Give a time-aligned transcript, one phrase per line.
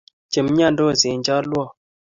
[0.31, 1.69] Che miandos eng' chalwok.